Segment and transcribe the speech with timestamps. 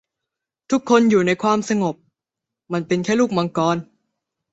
[0.71, 1.95] ทุกคนอยู่ในความสงบ
[2.73, 3.77] มันเป็นแค่ลูกมังกร